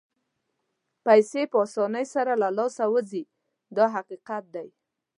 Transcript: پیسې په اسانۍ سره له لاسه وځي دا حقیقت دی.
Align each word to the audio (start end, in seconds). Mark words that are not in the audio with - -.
پیسې 1.05 1.41
په 1.51 1.57
اسانۍ 1.65 2.05
سره 2.13 2.33
له 2.41 2.49
لاسه 2.57 2.83
وځي 2.93 3.23
دا 3.77 3.85
حقیقت 3.95 4.43
دی. 4.55 4.67